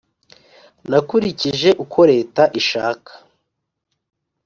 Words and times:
Nakurikije 0.89 1.69
uko 1.83 1.99
Leta 2.11 2.43
ishaka. 2.59 3.11